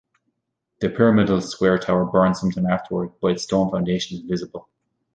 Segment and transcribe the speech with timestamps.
[0.79, 4.67] The pyramidal square tower burned sometime afterward, but its stone foundation is visible.